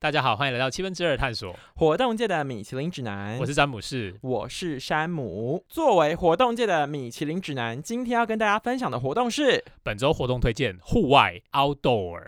[0.00, 3.36] 大家好，欢迎来到七分之二探索，活动界的米其林指南。
[3.40, 4.14] 我是詹姆士。
[4.20, 5.64] 我是山姆。
[5.68, 12.22] 作为活动界的米其林指南，今天要跟大家分享的活动是本周活动推荐：户外 （Outdoor）。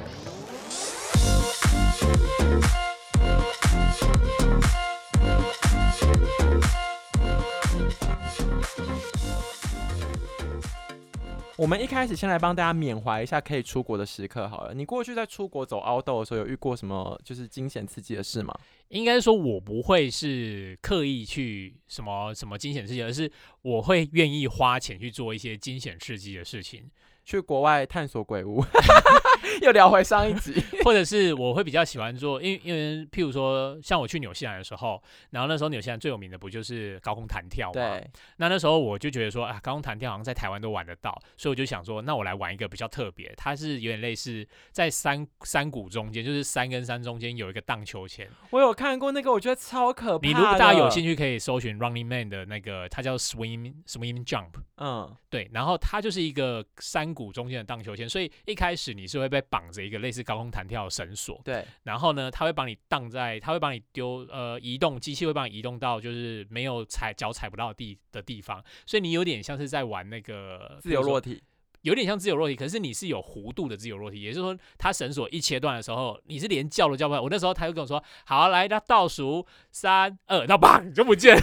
[11.61, 14.73] 我们一开始先来帮大家缅怀一下可以出国的时刻好了。
[14.73, 18.59] 你过去在出国走 outdoor 的时候，有遇过什么就是惊险刺激的事吗？
[18.89, 26.91] 应该说，我不会是刻意去什么什么惊险刺激，而是我会愿意花钱去做一些惊险刺激的事情。
[27.27, 28.65] 去国外探索鬼屋，
[29.63, 30.55] 又聊回上一集，
[30.85, 37.73] 或者是我会比较喜欢做，因为因为譬如说，像我去纽西兰的时候，然后那时候纽西兰最有名的不就是高空弹跳嘛？
[37.75, 38.11] 对。
[38.39, 48.27] 那那时候我就觉得说，啊，高空弹跳好像在台湾都玩得到，所以我就想说，那我来玩一个比较特别，它是有点类似在山山谷中间，就是山跟山中间有一个荡秋千。
[48.51, 50.27] 我有看过那个，我觉得超可怕。
[50.27, 54.53] 你如果大家有兴趣，可以搜寻 Running Man 的那个，它叫 Swim Swim Jump。
[54.79, 55.51] 嗯，对。
[55.53, 57.11] 然后它就是一个山。
[57.11, 71.43] 谷中间的荡秋千，所以一开始你是会被绑着一个类似高空弹跳的绳索，对，然后呢，它会把你荡在，它会把你丢，呃，移动机器会帮你移动到就是没有踩脚踩不到地的地方，所以你有点像是在玩那个自由落体，
[71.83, 77.21] 有点像自由落体，可是你是有弧度的自由落体，也就是说，它绳索一切断的时候，你是连叫都叫不来。
[77.21, 81.39] 我那时候他就跟我说，好，来，那倒数三二，那棒就不见。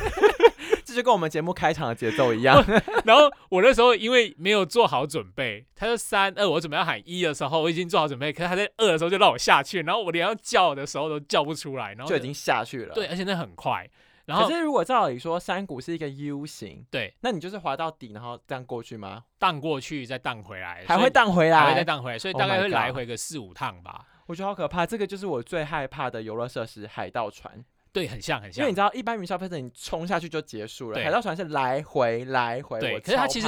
[0.88, 2.63] 这就跟我们节目开场的节奏一样。
[3.03, 12.95] 然后我那时候因为没有做好准备，他说三二，我准备要喊一的时候，我已经做好准备，可是他在二的时候就让我下去，然后我连要叫的时候都叫不出来，然后就已经下去了。
[12.95, 13.85] 对，而且那很快。
[14.27, 19.23] 然后可是如果照理说山谷是一个 U 型，对，那你就是滑到底，然后这样过去吗？
[19.38, 24.05] 荡过去再荡回来，还会荡回来，还会再荡回来，所以大概会来回个四五趟吧。
[24.25, 27.63] 我觉得好可怕，这个就是我最害怕的游乐设施——海盗船。
[27.91, 32.80] 对，很像很像，因为你知道，一般云消费者你冲下去就结束了，海盗船是来回来回。
[32.80, 33.47] 对，可是它其实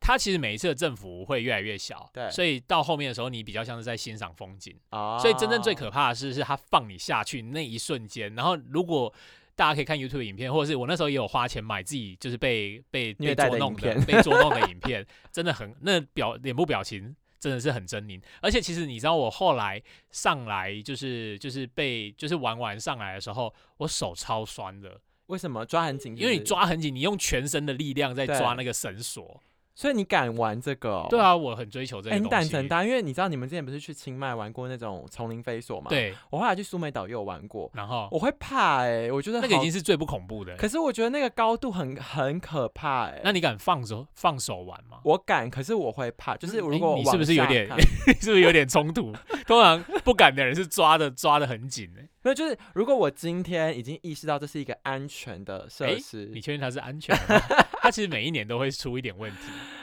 [0.00, 5.18] 它其实每一次的振幅会越来越小，对，所以到后面的时候你比较像是在欣赏风景啊。
[5.18, 8.34] 所以真正最可怕的是，是它放你下去那一瞬间。
[8.34, 9.12] 然后如果
[9.56, 17.14] 大家可以看 YouTube 影片，或者是我那时候也有花钱买自己就是被被被捉弄的被捉弄的影片， 真的很那表脸部表情。
[17.40, 25.00] 真的是很狰狞，而且其实你知道，我后来上来就是就是被就是玩完上来的时候，我手超酸的。
[25.26, 26.16] 为什么抓很紧？
[26.16, 29.42] 因为你抓很紧，你用全身的力量在抓那个绳索。
[29.80, 31.06] 所以你敢玩这个？
[31.08, 32.18] 对啊，我很追求这个。
[32.18, 35.86] 你胆很大，因为你知道你们之前不是去清迈玩过那种丛林飞索吗？
[35.88, 40.54] 对，我后来去苏梅岛也有玩过，然后我会怕哎，我觉得那个已经是最不恐怖的。
[40.56, 43.22] 可是我觉得那个高度很很可怕哎。
[43.24, 44.98] 那你敢放手放手玩吗？
[45.02, 47.66] 我敢，可是我会怕，就是如果你是不是有点，
[48.20, 49.14] 是不是有点冲突？
[49.46, 52.06] 通常不敢的人是抓的抓的很紧哎。
[52.22, 57.40] 没有，就是如果我今天已经意识到这是一个安全的设施，你确定它是安全的？
[57.80, 59.38] 它其实每一年都会出一点问题。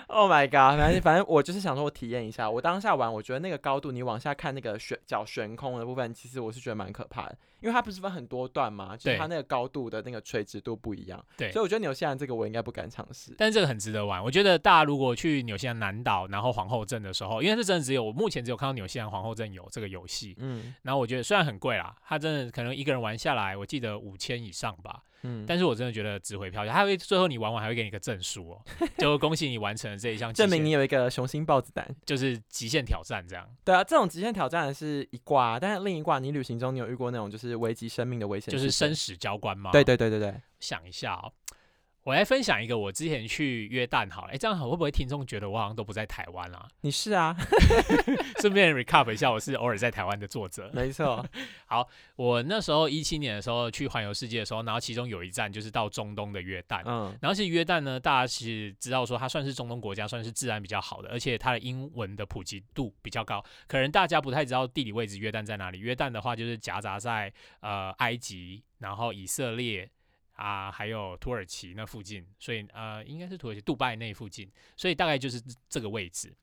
[0.07, 0.79] Oh my god！
[0.79, 2.49] 反正反正我就是想说，我体验一下。
[2.49, 7.37] 我当下玩，我觉得那个高度，你往下看那个悬脚悬空的部分，其实我是觉得蛮可怕的。
[7.59, 11.23] 因为它不是分很多段嘛，就是它那个高度的那个垂直度不一样。
[11.35, 13.33] 对，所以我觉得纽西兰这个我应该不敢尝试。
[13.37, 14.23] 但是这个很值得玩。
[14.23, 20.35] 我觉得大家如果去纽西兰南岛，然后皇后镇的时候，因为这真的只有我目前只有看到纽西兰皇后镇有这个游戏。
[20.37, 20.73] 嗯。
[20.83, 25.01] 然后我觉得虽然很贵啦，它真的可能一个人玩下来，我记得五千以上吧。
[25.27, 28.61] 嗯，但是我真的觉得值回票价，还会最后你玩完还会给你个证书哦，
[28.97, 33.45] 就恭喜你完成了这一项，证明你有一个雄心豹子胆，就是极限挑战这样。
[33.65, 39.71] 对啊，这种极限挑战是一卦，但是另一卦你旅行中你有遇过那种就是危及生命的危险，就是生死交关吗？
[39.71, 41.31] 对对对对对，想一下哦。
[42.07, 46.65] 我来分享一个我之前去约旦好了，哎，这样好会不会听众觉得我好像都不在台湾啊？
[46.79, 47.35] 你是啊，
[48.39, 50.71] 顺便 recap 一下，我是偶尔在台湾的作者。
[50.73, 51.27] 没错，
[51.67, 51.85] 好，
[52.15, 63.43] 我那时候一七年的时候去环游世界的时候，然后其中有一站就是到中东的约旦，嗯，然后是约旦呢，大家其实知道说它算是中东国家，算是治安比较好的，而且它的英文的普及度比较高。
[63.67, 65.79] 可能大家不太知道地理位置，约旦在哪里？
[65.79, 69.91] 约旦的话就是夹杂在呃埃及，然后以色列。
[70.37, 76.33] 啊，还有土耳其那附近，所以呃，应该是土耳其杜拜那附近，所以大概就是这个位置。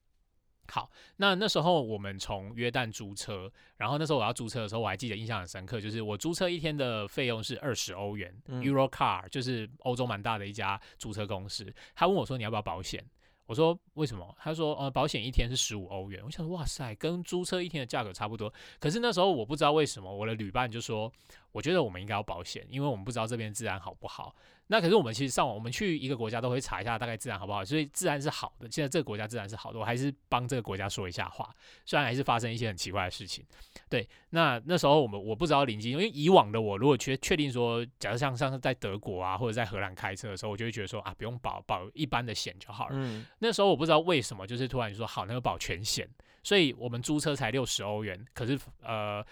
[0.66, 11.72] 好，那那时候我们从约旦租车，然后那时候我要租车的时候，我还记得印象很深刻，就是我租车一天的费用是二十欧元，Euro Car 就是欧洲蛮大的一家租车公司。
[11.94, 13.04] 他问我说你要不要保险？
[13.46, 14.34] 我说为什么？
[14.40, 16.20] 他说呃，保险一天是十五欧元。
[16.24, 18.50] 我想说哇塞，跟租车一天的价格差不多。
[18.80, 21.12] 可是那时候我不知道为什么，我的旅伴就说。
[21.54, 24.34] 我觉得我们应该要保险，因为我们不知道这边治安好不好。
[24.66, 28.68] 那可是我们其实上网，我们去一个国家都会查一下大概治安好不好，所以治安是好的。
[28.68, 31.54] 现在这个国家治安是好的，我还是帮这个国家说一下话。
[31.84, 33.44] 虽然还是发生一些很奇怪的事情，
[33.88, 34.08] 对。
[34.30, 42.94] 那那时候我们我不知道临近，因为以往的我如果确确定说，假如像上次在德国啊或者在荷兰开车的时候，我就会觉得说啊，不用保保一般的险就好了。
[42.96, 43.24] 嗯。
[43.38, 46.08] 那时候我不知道为什么，就是突然说好，那个保全险，
[46.42, 49.24] 所以我们租车才六十欧元，可是呃，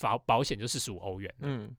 [0.00, 1.34] 保保险就四十五欧元。
[1.40, 1.74] 嗯。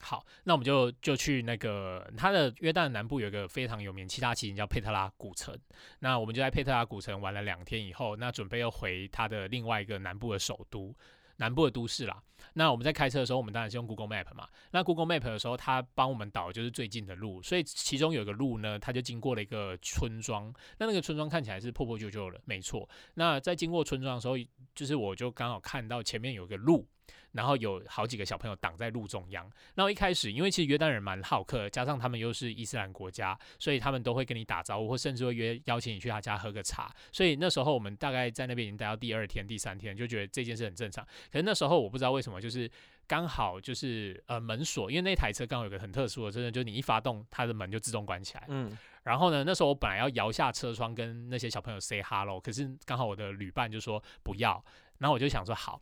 [0.00, 5.52] 好，那我们就就去那个它的约旦南部有一个非常有名其他骑行叫佩特拉古城。
[5.98, 10.94] 那我们就在佩特拉古城玩了两天以后，那准备要回它的另外一个南部的首都，
[11.38, 12.22] 南部的都市啦。
[12.52, 14.48] 那我们在开车的时候，我们当然是用 Google Map 嘛。
[14.70, 20.54] 那 Google Map 的时候，它帮我们导就是最近的路，所以其中有个路呢，它就经过了一个村庄。
[20.78, 22.88] 那那个村庄看起来是破破旧旧的，没错。
[23.14, 24.36] 那在经过村庄的时候，
[24.76, 26.86] 就是我就刚好看到前面有个路。
[27.32, 29.50] 然后有好几个小朋友挡在路中央。
[29.74, 36.94] 然后一开始，因为其实约旦人蛮好客，加上他们又是伊斯兰国家，所以他们都会跟你打招呼，或甚至会约邀请你去他家喝个茶。
[37.12, 41.04] 所以那时候我们大概在那边已经待到第二天、第三天，就觉得这件事很正常。
[41.30, 42.70] 可是那时候我不知道为什么，就是
[43.06, 48.44] 刚好就是呃门锁，因为那台车刚好有个很特殊的，真的就是你一发动，它的门就自动关起来。
[48.48, 48.76] 嗯。
[49.04, 54.62] 然后呢，那时候我本来要摇下车窗跟那些小朋友 say hello，可是刚好我的旅伴就说不要。
[54.98, 55.80] 然后我就想说好。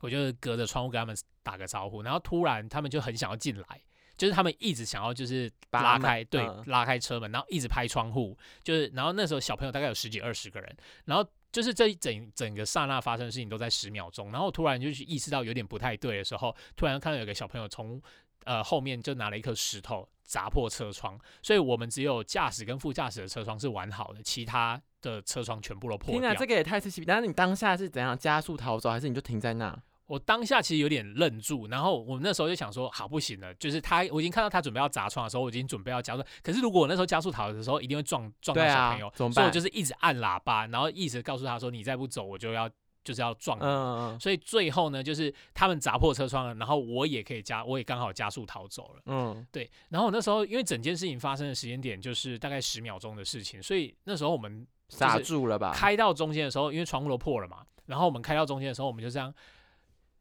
[0.00, 3.82] 我就隔着窗户跟他们打个招呼，然后突然他们就很想要进来，
[4.16, 18.00] 就是他们一直想要就是拉开对拉开车门，然后一直拍窗户，就是然后那时候小朋友大概有十几二十个人，然后就是这一整整个刹那发生的事情都在十秒钟，然后突然就意识到有点不太对的时候，突然看到有个小朋友从
[18.44, 26.20] 呃后面就拿了一颗石头砸破车窗，所以我们只有驾驶跟副驾驶的车窗是完好的，其他的车窗全部都破掉。
[26.20, 27.02] 天哪，这个也太刺激！
[27.04, 29.76] 但是你当下是怎样加速逃走，还是你就停在那？
[30.08, 36.24] 我当下其实有点愣住，然后我那时候就想说，好不行了，就是他，我已经看到他准备要砸窗的时候，我已经准备要加速。
[36.42, 42.66] 可是如果我那时候加速逃的时候，一定会撞撞到小朋友，所以我就是一直按喇叭，然后一直告诉他说，你再不走，我就要
[43.04, 43.58] 就是要撞。
[43.60, 44.18] 嗯嗯。
[44.18, 49.02] 所以最后呢，就是他们砸破车窗了，然后我也可以加，我也刚好加速逃走了。
[49.04, 49.70] 嗯，对。
[49.90, 55.72] 然后那时候因为整件事情发生的时间点就是大概十秒钟的事情，所以那时候我们刹住了吧？
[55.74, 59.34] 开到中间的时候，因为窗户都破了嘛，然后我们开到中间的时候，我们就这样。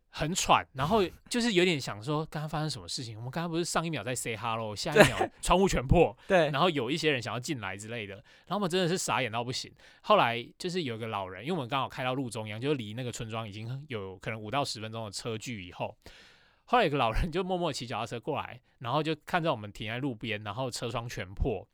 [0.10, 3.16] 很喘，然后就是有点想说，刚刚发生什么事情？
[3.18, 9.72] 我们刚刚不是上一秒在 say hello， 下一秒窗户全破，对，然后有一些人想要进来之类的，然后我们真的是傻眼到不行。
[10.02, 15.96] 后来就是有一个老人，因为我们刚好开到路中央，就离那个村庄已经有可能五到十分钟的车距以后，
[16.66, 21.68] 后来有个老人就默默骑脚踏车过来，然后就看到我们停在路边，然后车窗全破。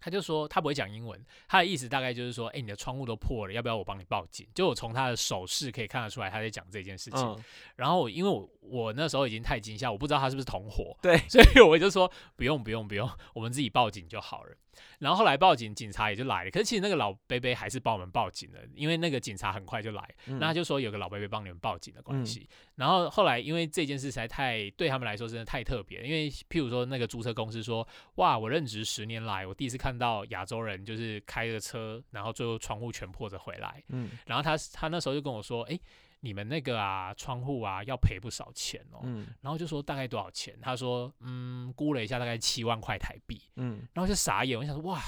[0.00, 4.46] 他就说他不会讲英文，他的意思大概就是说，哎，你的窗户都破了，要不要我帮你报警？
[4.54, 7.44] 就我从他的手势可以看得出来，他在讲这件事情。
[7.76, 14.56] 然后因为我我那时候已经太惊吓，我不知道他是不是同伙，对，所以我就说不用不用不用，我们自己报警就好了。
[14.98, 16.50] 然后后来报警，警察也就来了。
[16.50, 20.14] 可是其实那个老贝贝还是帮我们报警了，因为那个警察很快就来。
[20.26, 22.46] 那他就说有个老贝贝帮你们报警的关系。
[22.74, 33.82] 然后后来因为这件事实在太对他们来说真的太特别，因为譬如说那个租车公司说，哇，我任职十年来，我第一次看到亚洲人就是开着车，然后最后窗户全破着回来。
[33.88, 35.78] 嗯，然后他他那时候就跟我说，哎。
[36.20, 39.00] 你们那个啊，窗户啊，要赔不少钱哦。
[39.04, 40.58] 嗯，然后就说大概多少钱？
[40.60, 43.40] 他说，嗯，估了一下，大概七万块台币。
[43.56, 45.00] 嗯，然后就傻眼，我想说，哇，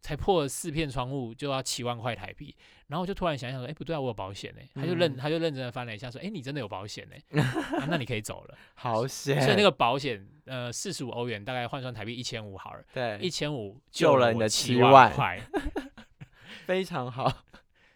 [0.00, 2.54] 才破了四片窗户就要七万块台币。
[2.88, 4.60] 然后我就突然想想说，哎，不对啊，我有保险呢。
[4.74, 7.40] 他就认，他就认真的翻了一下，说，哎，你真的有保险呢？
[7.88, 8.58] 那你可以走了。
[8.74, 9.40] 好险！
[9.42, 12.82] 所以那个保险，呃，四十五欧元，大概换算台币一千五好了。
[12.92, 15.40] 对，一千五救了你的七万块，
[16.66, 17.44] 非常好。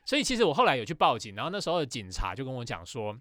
[0.05, 3.19] 所以其实我后来有去报警，然后那时候的警察就跟我讲说，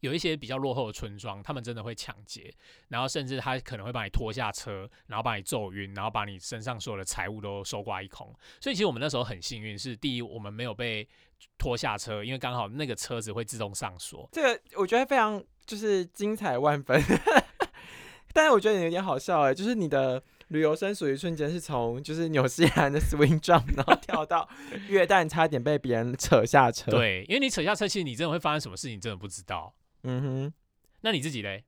[0.00, 2.52] 有一些比较落后的村庄，他们真的会抢劫，
[2.88, 8.32] 然后甚至他可能会把你拖下车，然后把你揍晕，然后把你身上所有的财物都收刮一空。
[8.60, 11.08] 所以其实我们那时候很幸运，是第一我们没有被
[11.58, 14.28] 拖下车，因为刚好那个车子会自动上锁。
[14.32, 17.02] 这个我觉得非常就是精彩万分，
[18.32, 20.22] 但是我觉得有点好笑哎，就是你的。
[20.48, 24.48] 旅游生属于瞬间是从就是纽西兰的 swing jump，然后跳到
[24.88, 26.90] 约旦，差点被别人扯下车。
[26.90, 29.74] 对，因为你扯下车，其实你真的会发生什么事情，真的不知道。
[30.02, 30.52] 嗯哼，
[31.00, 31.64] 那你自己嘞？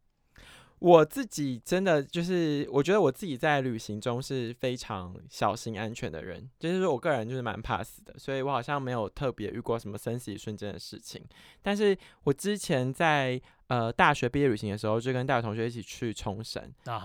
[0.79, 11.23] 我自己真的就是，我觉得我自己在旅行中是非常小心安全的人，就是说我个人就是蛮怕死的，所以我好像没有特别遇过什么生死一瞬间的事情。
[11.61, 11.95] 但是
[12.25, 16.63] 我之前在呃大学毕业旅行的时候，就跟大学同学一起去冲绳，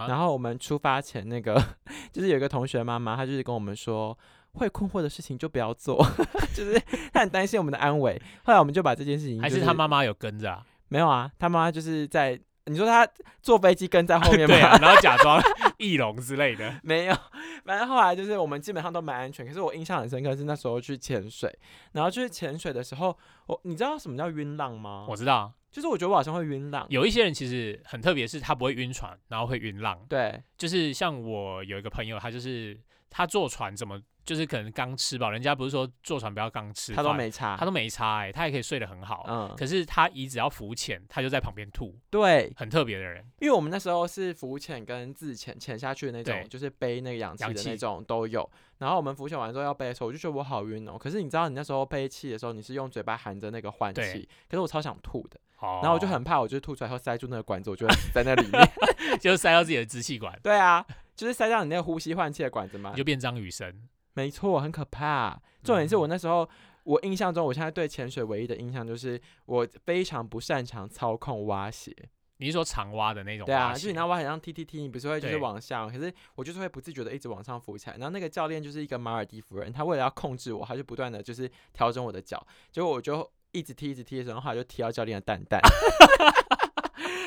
[0.08, 1.62] 然后我们出发前那个
[2.14, 4.18] 就是有一个同学妈妈，她就是跟我们说，
[4.54, 6.02] 会困惑的事情就不要做，
[6.56, 8.22] 就是她很担心我们的安危。
[8.46, 10.66] 后来我们就把这件事情，还是他妈妈有跟着啊？
[10.96, 12.40] 没有啊，他妈妈就是在。
[12.68, 13.08] 你说他
[13.44, 14.56] 坐飞机跟在后面 吗？
[14.56, 15.40] 对啊，然后假装
[15.78, 16.74] 翼龙之类的。
[16.82, 17.16] 没有，
[17.64, 19.46] 反正后来就是我们基本上都蛮安全。
[19.46, 21.56] 可是我印象很深刻是那时候去潜水，
[21.92, 25.06] 然后去潜水的时候，我你知道什么叫晕浪吗？
[25.08, 26.88] 我知道，就是我觉得我好像会晕浪。
[26.90, 30.04] 有一些人其实很特别，是他不会晕船，然后会晕浪。
[30.10, 32.76] 对，就是像我有一个朋友，他就是
[33.12, 34.02] 他坐船怎么？
[34.26, 39.24] 就是可能刚吃饱，人家不是说坐船不要刚吃，他都没差，他都没差哎，他也可以睡得很好。
[39.28, 41.96] 嗯，可是他一只要浮潜，他就在旁边吐。
[42.10, 43.24] 对，很特别的人。
[43.40, 48.50] 因为我们那时候是浮潜跟自潜，潜下去的那种，就是背那个氧气的那种都有。
[48.80, 50.98] 然后我们浮潜完之后要背的时候，我就觉得我好晕哦。
[50.98, 55.40] 可是你知道，你那时候背气的时候，你是用嘴巴含着那个换气，可是我超想吐的。
[55.62, 58.70] 然后我就很怕，我就吐出来后塞住那个管子，我就在那里面，
[59.20, 60.38] 就塞到自己的支气管。
[60.44, 63.74] 对啊，就是塞到你那个呼吸换气的管子嘛，你就变张雨生。
[64.16, 65.40] 没错，很可怕。
[65.64, 66.50] 重点是我那时候，
[66.84, 71.96] 我印象中，我现在对潜水唯一的印象就是我非常不擅长操控蛙鞋。
[72.38, 73.46] 你是说长蛙的那种？
[73.46, 77.96] 对啊，就是你那蛙很像踢踢踢，你不是会就是往下，可是我就是会不自觉的一直往上浮起来。
[77.98, 85.62] 然后那个教练就是一个马尔蒂夫人，他为了要控制我，他就不断的就是调整我的脚，结果我就一直踢一直踢的时候，后来就踢到教练的蛋蛋。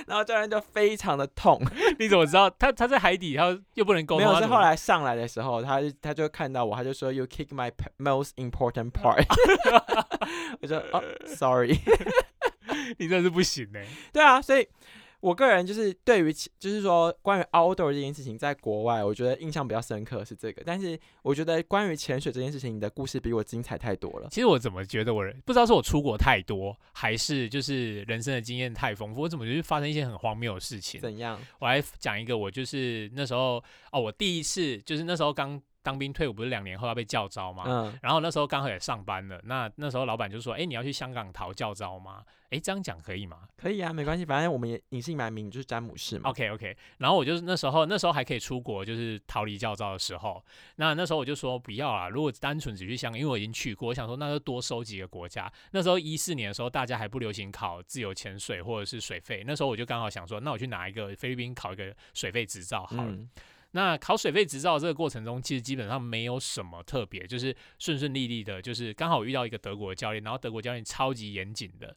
[0.09, 1.61] 然后教练就非常的痛，
[1.99, 4.27] 你怎么知道他他在海底，他又不能沟通？
[4.27, 9.25] 没有，是后来上来的时候，他他就看到我，他就说 You kick my most important part。
[10.61, 11.79] 我说哦，sorry，
[12.99, 13.81] 你真的是不行的。
[14.13, 14.67] 对啊，所以。
[15.21, 24.29] 我个人就是对于就是说关于 outdoor 这件事情，在国外我觉得印象比较深刻是这个，但是我觉得关于潜水这件事情，你的故事比我精彩太多了。
[24.31, 31.01] 其实我怎么觉得我不知道是我出国太多，还是就是人生的经验太丰富，我怎么觉得发生一些很荒谬的事情？
[31.01, 31.41] 怎样？
[31.59, 35.61] 我来讲一个，我就是那时候哦，我第一次就是那时候刚。
[35.83, 37.65] 当兵退伍不是两年后要被叫招吗？
[37.67, 43.41] 嗯，然后那时候刚好也上班了，那那时候老板就说：“哎，你要去香港逃教招吗？”哎，这样讲可以吗？
[43.59, 46.31] 可以啊，没关系，反正我们也隐姓埋名，就是詹姆士嘛。
[46.31, 50.43] OK OK，然后我就是那时候那时候还可以出国，就是逃离教招的时候，
[50.77, 55.51] 那那时候我就说不要啊，如果单纯只去香港，因为我已经去过，我想说那就多收几个国家。
[55.73, 63.15] 那时候一四年的时候，大家还不流行考自由潜水或者是水费，那时候我就刚好想说，那我去拿一个菲律宾考一个水费执照好了。
[63.73, 71.95] 那考水费执照这个过程中，其实基本上没有什么特别，就是顺顺利利的，就是刚好遇到一个德国的教练，然后德国教练超级严谨的。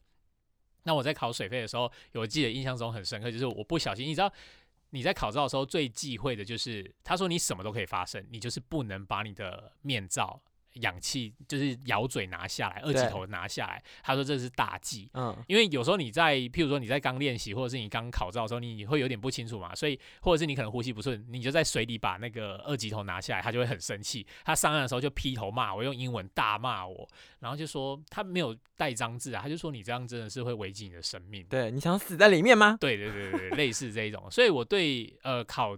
[0.84, 4.30] 那我在考水费的时候，我记得印象中很深刻，就是我不小心，你知道
[4.90, 10.42] 你在考照的时候最忌讳的就是他说你什么都可以发生，你就是不能把你的面罩。
[10.74, 13.82] 氧气就是咬嘴拿下来，二级头拿下来。
[14.02, 24.26] 他说这是大忌，嗯，因为有时候你在，譬如说你在刚练习，或者是你刚考照的时候，你会有点不清楚嘛，所以或者是你可能呼吸不顺，你就在水里把那个二级头拿下来，他就会很生气。
[24.44, 27.08] 他上岸的时候就劈头骂我，用英文大骂我，
[27.40, 31.44] 然后就说他没有带脏字啊，他就说你这样真的是会危及你的生命。
[31.46, 32.76] 对，你想死在里面吗？
[32.80, 34.30] 对对对对，类似这一种。
[34.30, 35.76] 所以我对呃考。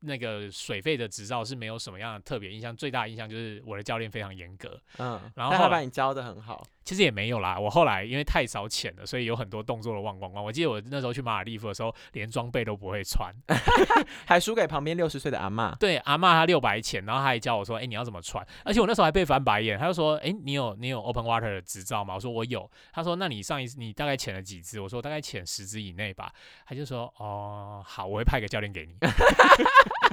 [0.00, 6.66] 那个水费的执照是没有什么样的特别印象，最大印象就是我的教练非常严格，嗯，然后他把你教的很好。
[6.88, 10.42] 其实也没有啦，我后来因为太少潜了，所以有很多动作都忘光光。
[10.42, 13.30] 我记得我那时候去马尔利夫的时候，连装备都不会穿，
[14.24, 15.74] 还输给旁边六十岁的阿妈。
[15.74, 26.32] 对，阿妈她六百潜，然后她还教我说：“哎，你要怎么穿？”而且我那时候还被翻白眼，他就说：“哎，你有你有 open water 的执照吗？”我说：“我有。”他说：“那你上一次你大概潜了几只？”我说：“大概潜十只以内吧。”
[26.64, 28.96] 他就说：“哦，好，我会派个教练给你。”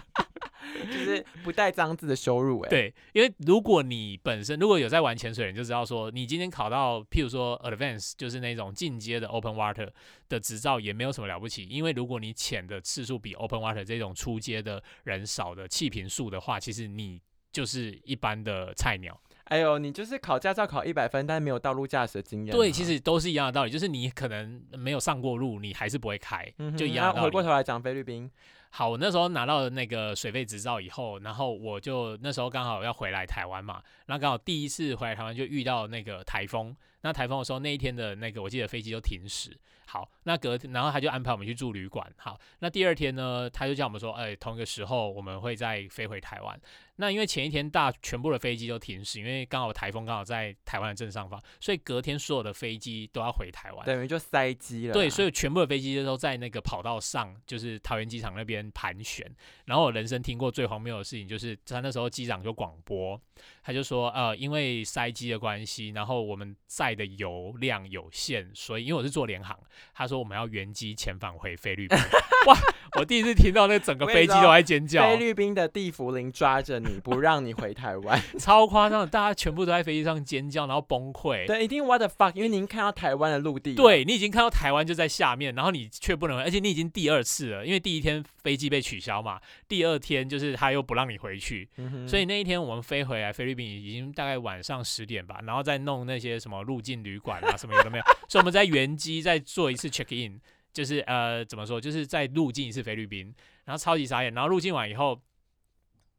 [0.92, 9.90] 就是不带脏字的羞辱哎，对，因为如果你本身如果有在玩潜水，你就知道说，你今天考到譬如说 advance，就是那种进阶的 open water
[10.30, 11.66] 的执照，也没有什么了不起。
[11.66, 19.20] 因为如果你潜的次数比 open water 这种出阶的人少的气瓶数的话，其实你就是一般的菜鸟。
[19.46, 22.52] 哎呦，你就是考驾照考一百分，但是没有道路驾驶的经验。
[22.56, 27.14] 对，其实都是一样的道理，就是你可能没有上过路，你还是不会开，就一样。
[27.16, 28.30] 回过头来讲菲律宾。
[28.78, 36.76] 好，我那时候拿到那个水费执照以后，然后我就那时候刚好要回来台湾嘛，然后刚好第一次回来台湾就遇到那个台风。
[37.06, 39.56] 那台风的时候，那一天的那个我记得飞机就停驶。
[39.88, 42.12] 好，那隔然后他就安排我们去住旅馆。
[42.18, 46.60] 好，那第二天呢，他就叫我们说，哎，同一个时候我们会再飞回台湾。
[46.98, 54.94] 那因为前一天大全部的飞机都停驶，因为刚好台风刚好在台湾的正上方，所以隔天所有的飞机都要回台湾，等于就塞机了。
[54.94, 59.30] 对，所以全部的飞机都在那个跑道上，就是桃园机场那边边盘旋。
[59.66, 63.20] 然后我人生听过最荒谬的事情，就是他那时候机长就广播，
[63.62, 69.60] 他就说，呃，因为塞机的关系，然后我们载的油量有限，所以因为我是做联航，
[69.94, 71.98] 他说我们要原机遣返回菲律宾。
[72.48, 72.56] 哇！
[72.98, 75.04] 我第一次听到那整个飞机都在尖叫。
[75.04, 81.46] 菲律宾的地福林抓着你不让你回台湾， 超夸张的，大家全部都在飞机上尖叫，然后崩溃。
[81.46, 83.76] 对，一定 what the fuck，因为您看到台湾的陆地。
[83.76, 91.68] 对你已经看到台湾就在下面，然后你却不能，而且你已经第二次了，因为第一天飞机被取消嘛，第二天就是他又不让你回去，
[92.08, 100.40] 所以那一天我们飞回来菲律宾已经大概晚上十点吧，然后再弄那些什么入境旅馆啊什么有的没有， 所以我们在原机再做一次 check in。
[100.76, 101.80] 就是呃，怎么说？
[101.80, 105.18] 就是在入境一次菲律宾，然后超级傻眼，然后入境完以后，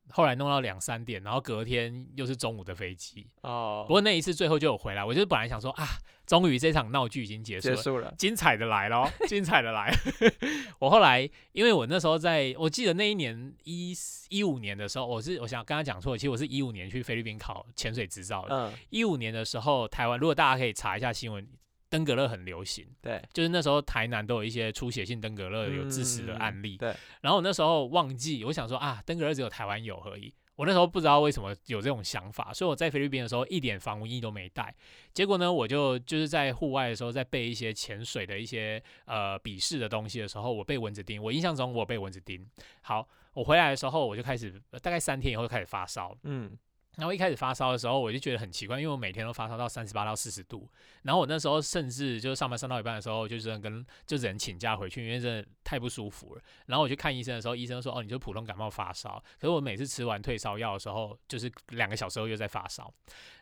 [0.09, 3.85] 后来弄到两三点，然后隔天又是中午的飞机哦。
[3.87, 5.87] 不过那一次最后就有回来，我就是本来想说啊，
[6.27, 9.95] 终于这场闹剧已经结束了，结束了，精彩的来了，精彩的来。
[10.81, 13.95] 我后来因为我那时候在，我记得那一年一
[14.31, 18.57] 一五年的时候，我是我想刚刚讲错，其实我是一五年去菲律宾考潜水执照的。
[18.57, 21.47] 嗯，一五年的时候，台湾如果大家可以查一下新闻。
[21.97, 26.95] 登革热很流行，对，就是那时候台南都有一些出血性登革热有致死的案例，对。
[27.23, 30.31] 然后我那时候忘记，我想说啊，登革热只有台湾有而已。
[30.57, 34.75] 我那时候不知道为什么有这种想法，所以我在菲律宾的时候一点防蚊液都没带。
[35.15, 41.23] 结果呢，我就就是在户外的时候，在背一些潜水的一些呃笔试的东西的时候，我被蚊子叮。
[41.23, 42.47] 我印象中我被蚊子叮。
[42.83, 44.51] 好，我回来的时候我就开始
[44.83, 46.57] 大概三天以后就开始发烧，嗯。
[46.97, 50.69] 然后一开始发烧的时候，我就觉得很奇怪，因为我每天都发烧到三十八到四十度。
[51.03, 56.43] 然后我那时候甚至就是上班上到一半的时候，就是跟就只能请假回去，因为真的太不舒服了。
[56.67, 62.93] 然后我去看医生的时候，医生说：“哦，你就普通感冒发烧。”可是我每次吃完退烧药的时候，就是两个小时后又在发烧。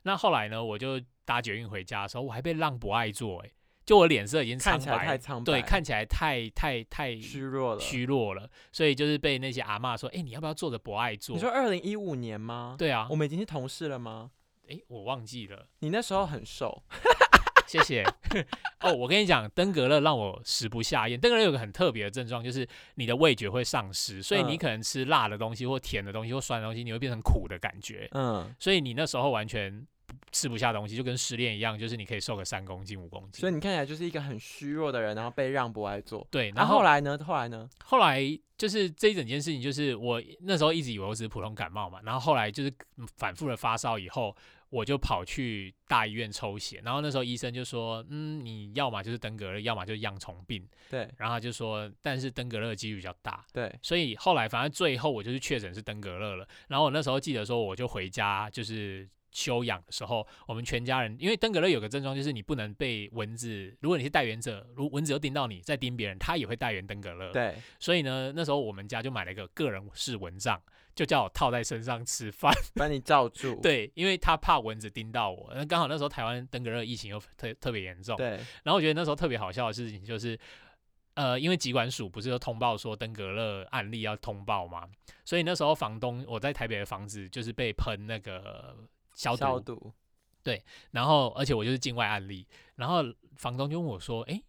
[0.03, 3.51] 那后来呢，我就搭捷运回家的时候，我还被让不爱做哎。
[3.85, 12.77] 就我脸色已经苍白，对，看起来太太太虚弱了，虚弱了，所以就是被那些阿妈说：“哎，你要不要坐着不爱坐？”你说二零一五年吗？
[12.79, 14.31] 对啊，我们已经是同事了吗？
[14.69, 15.67] 哎，我忘记了。
[15.81, 16.83] 你那时候很瘦，
[17.69, 18.03] 谢谢。
[18.81, 21.21] 哦，我跟你讲，登革热让我食不下咽。
[21.21, 28.09] 登革热有个很特别的症状，就是你的味觉会丧失，所以你可能吃辣的东西或甜的东西或酸的东西，你会变成苦的感觉。
[28.13, 29.87] 嗯，所以你那时候完全。
[30.35, 33.41] 吃不下东西，就跟失恋一样，就是你可以瘦个三公斤、五公斤。
[33.41, 36.27] 所以你看起来就是一个很虚弱的人，然后被让不爱做。
[36.29, 37.17] 对，然后后来呢？
[37.25, 37.71] 后来呢？
[37.85, 38.21] 后来
[38.59, 42.75] 就是这一整件事情，就是我那时候一直以为我只是普通感冒嘛，然后后来就是
[43.17, 44.37] 反复的发烧以后，
[44.71, 56.49] 我就跑去大医院抽血，然后那时候医生就说：“嗯，你要么就是登革热，要么就是恙虫病。”对，然后他就说：“但是登革热的几率比较大。”对，所以后来反正最后我就是确诊是登革热了。
[56.67, 59.09] 然后我那时候记得说，我就回家就是。
[59.35, 67.33] 休养的时候，我们全家人因为登革热有个症状，就是你不能被蚊子，如果你是带源者，如蚊子又叮到你，再叮别人，他也会带源登革热。
[67.33, 70.63] 对，所以呢，那时候我们家就买了一个个人式蚊帐，
[70.95, 73.59] 就叫我套在身上吃饭，把你罩住。
[73.61, 75.53] 对，因为他怕蚊子叮到我。
[75.53, 78.17] 那刚好那时候台湾登革热疫情又特特别严重。
[78.17, 78.29] 对，
[78.63, 80.39] 然后我觉得那时候特别好笑的事情就是，
[81.15, 84.89] 呃，因为疾管署不是有通报说登革热案例要通报吗？
[85.25, 88.77] 所以那时候房东我在台北的房子就是被喷那个。
[89.15, 89.93] 消毒，
[90.43, 93.03] 对，然后而且我就是境外案例，然后
[93.37, 94.43] 房东就问我说：“哎，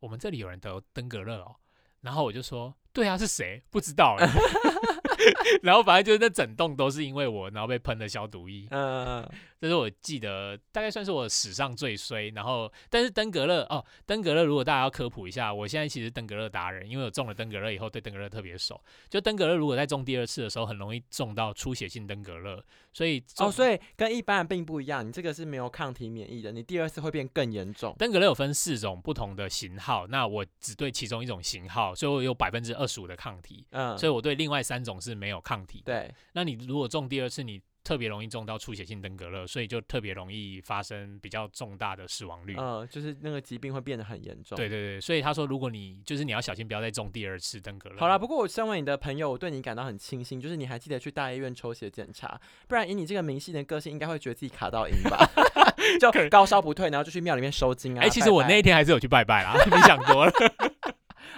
[0.00, 1.56] 我们这里有人得登革热哦。”
[2.02, 3.62] 然后我就说：“对啊，是谁？
[3.70, 4.16] 不知道。
[5.62, 8.66] ”然后反正就是那整栋都是因为我，然后被喷了消毒液。
[8.70, 9.26] 嗯，
[9.62, 12.30] 这是我记得大概算是我史上最衰。
[12.30, 18.82] 然后，但是登革热哦，登革热如果大家要科普一下，我现在其实登革热达人，因为我中了登革热以后对登革热特别熟。
[19.08, 22.60] 就登革热如果在中第二次的时候，很容易中到出血性登革热。
[22.92, 27.94] 所以哦，所以跟一般的病不一样，你这个是没有抗体免疫的，你第二次会变更严重。
[27.96, 33.64] 登革热有分四种不同的型号，那我只对其中一种型号，所以我有百分之二十五的抗体。
[33.70, 35.82] 嗯，所以我对另外三种是没有抗体。
[35.84, 37.62] 对，那你如果中第二次，你。
[37.84, 42.54] 特别容易中到出血性登革热，所以就特别容易发生比较重大的死亡率。
[42.58, 44.56] 嗯，就是那个疾病会变得很严重。
[44.56, 47.98] 对对对，所以他说，如果你就是你要小心，不要再中第二次登革热。
[47.98, 55.28] 好了，不过我身为你的朋友，我对你感到很庆幸，就是你还记得去大医院抽血检查，不然以你这个明星的个性，应该会觉得自己卡到阴吧？
[56.00, 58.02] 就高烧不退，然后就去庙里面收金啊。
[58.02, 60.32] 哎，其实我那一天还是有去拜拜啦， 你想多了。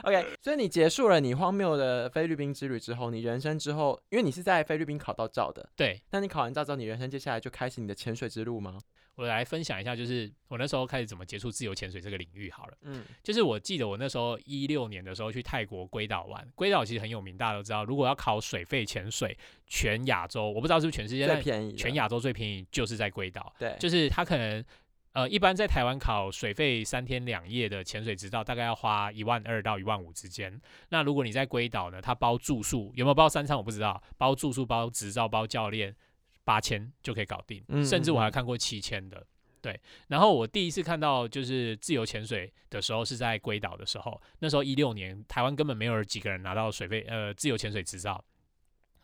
[0.03, 8.79] OK，所以你结束了你荒谬的菲律宾之旅之后，你人生之后，因为你是在菲律宾考到照的，对，那你考完照之后，你人生接下来就开始你的潜水之路吗？
[9.17, 12.73] 我来分享一下，就是我那时候开始怎么接触自由潜水这个领域好了。
[12.83, 17.85] 嗯，就是我记得我那时候一六年的时候去泰国龟岛玩，龟岛其实很有名，大家都知道。
[17.85, 23.55] 如果要考水肺潜水，全亚洲我不知道是不是全世界最便宜，全亚洲最便宜就是在龟岛。
[23.57, 24.65] 对，就是它可能。
[25.15, 30.61] 呃，一般在台湾考水费三天两夜的潜水执照，大概要花一万二到一万五之间。
[30.89, 35.95] 那如果你在龟岛呢，它包住宿，有没有包三餐我不知道，包住宿、包执照、包教练，
[36.43, 37.65] 八千就可以搞定。
[37.85, 39.25] 甚至我还看过七千的。
[39.61, 48.23] 对，然后我第一次看到就是自由潜水的时候是在龟岛的时候，那时候一六年，台湾根本没有几个人拿到水费呃自由潜水执照。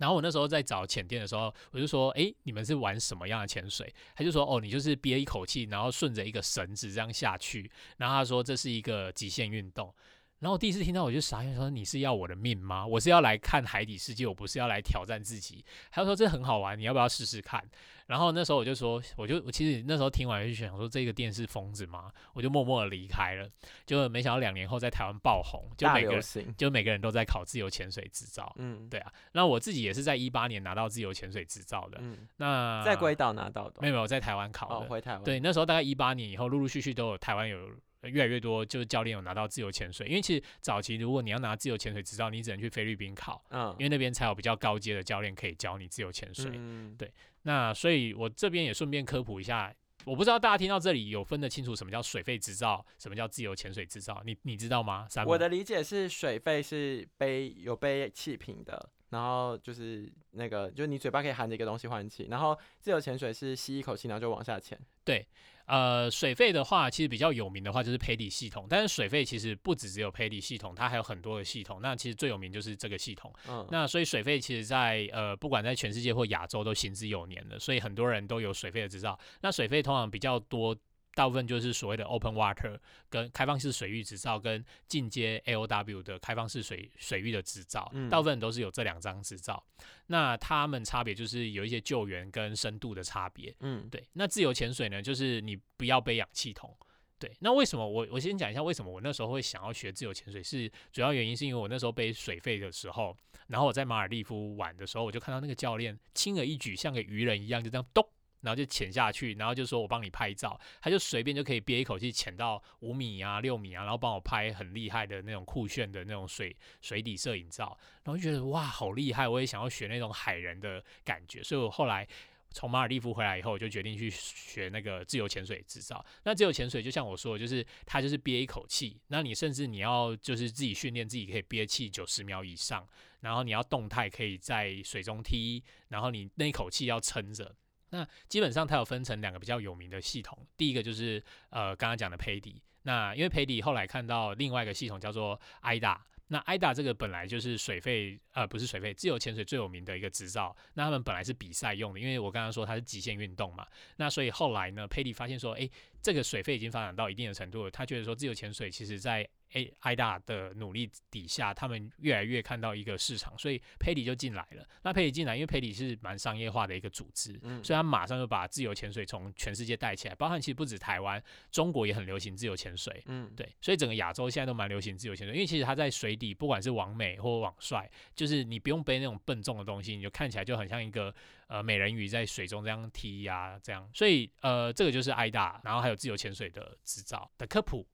[0.01, 9.95] 然后我那时候在找潜店的时候，我就说：“哎，你们是玩什么样的潜水？”他就说：“哦，你就是憋一口气，然后顺着一个绳子这样下去。”然后他说：“这是一个极限运动。”
[10.41, 12.87] 然后我第一次听到，我就傻眼，说：“你是要我的命吗？
[12.87, 17.63] 我是要来看海底世界，我不是要来挑战自己。”他说：“这很好玩，你要不要试试看？”
[18.09, 22.11] 然后那时候我就说，我就我其实那时候听完就想说，这个店是疯子吗？
[22.33, 23.47] 我就默默的离开了。
[23.85, 26.19] 就没想到两年后在台湾爆红，就每个
[26.57, 28.51] 就每个人都在考自由潜水执照。
[28.57, 29.13] 嗯，对啊。
[29.33, 31.99] 那我自己也是在一八年拿到自由潜水执照的。
[32.01, 33.83] 嗯，那在龟岛拿到的？
[33.83, 34.89] 没有没有，在台湾考的。
[34.89, 35.23] 回台湾。
[35.23, 37.59] 对，那时候大概一八年以后，陆陆续续都有台湾有
[38.03, 40.07] 越来越多就是教练有拿到自由潜水。
[40.07, 43.45] 因为其实早期如果你要拿自由潜水执照，你只能去菲律宾考。
[43.51, 46.51] 嗯，因为那边才有比较高阶的教练可以教你自由潜水。
[46.55, 47.13] 嗯，对。
[47.43, 55.07] 那所以，我这边也顺便科普一下，我不知道大家听到这里有分得清楚什么叫水费执照，什么叫自由潜水执照，你你知道吗？
[55.27, 64.79] 我的理解是，水费是背有背气瓶的，然后就是那个，就是你嘴巴可以含着一个东西换气，然后自由潜水是吸一口气，然后就往下潜。
[65.05, 65.27] 对。
[65.71, 71.79] 呃，水费的话，其实比较有名的话就是培底系统，但是水费其实不只只有培底系统，它还有很多的系统。
[71.81, 73.33] 那其实最有名就是这个系统。
[73.49, 79.17] 嗯，那所以水费其实，在呃，不管在全世界或亚洲都行之有年了，所以很多人都有水费的执照。
[79.43, 80.77] 那水费通常比较多。
[81.21, 82.79] 大部分就是所谓的 open water
[83.11, 89.63] 跟开放式水域执照，跟进阶 A O W 的开放式水水域的执照，大部分都是有这两张执照。
[90.07, 93.55] 那他们差别就是有一些救援跟深度的差别。
[93.61, 94.03] 嗯，对。
[94.15, 96.75] 那自由潜水呢，就是你不要背氧气筒。
[97.19, 97.31] 对。
[97.41, 100.43] 那为什么我我先讲一下为什么我那时候会想要学自由潜水？
[100.43, 103.15] 是主要原因是因为我那时候背水费的时候，
[103.49, 108.03] 然后我在马尔利夫玩的时候，我就看到那个教练轻而易举，像个鱼人一样，就这样咚。
[108.43, 122.07] 然后就潜下去，然后就说我帮你拍照，他就随便就可以憋一口气潜到五米啊、六米啊，然后帮我拍很厉害的那种酷炫的那种水水底摄影照，然后就觉得哇好厉害，我也想要学那种海人的感觉，所以我后来
[122.53, 126.05] 从马尔蒂夫回来以后，我就决定去学那个自由潜水执照。
[126.25, 132.85] 那自由潜水就像我说，就是它就是憋一口气，那你甚至你要就是自己训练自己可以憋气九十秒以上，
[133.21, 137.55] 然后你要动态可以在水中踢，然后你那一口气要撑着。
[137.91, 145.99] 那基本上它有分成两个比较有名的系统，第一个就是呃刚刚讲的佩迪，那因为佩迪后来看到另外一个系统叫做 IDA，
[146.29, 155.69] 那 IDA 这个本来就是水费呃不是水费，自由潜水最有名的一个执照，那他们本来是比赛用的，因为我刚刚说它是极限运动嘛，那所以后来呢佩迪发现说，哎
[156.03, 164.65] 这个水费已经发展到一定的程度了，他觉得说自由潜水其实在 A I 大的努力底下，他们越来越看到一个市场，所以佩里就进来了。
[164.83, 173.03] 那佩里进来，因为佩里是蛮商业化的一个组织，所以他马上就把自由潜水从全世界带起来，包含其实不止台湾，中国也很流行自由潜水。
[173.07, 181.13] 嗯，对，所以整个亚洲现在都蛮流行自由潜水，因为其实它在水底，不管是网美或网帅，就是你不用背那种笨重的东西，你就看起来就很像一个
[181.51, 183.87] 呃美人鱼在水中这样踢呀这样。
[183.93, 187.87] 所以呃，这个就是 I 大，然后还有自由潜水的执照的科普。